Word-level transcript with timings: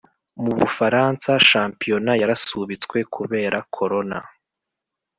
Mubufaransa 0.43 1.29
shampiyona 1.49 2.11
yarasubitswe 2.21 2.97
kubera 3.15 3.57
korona 3.75 4.19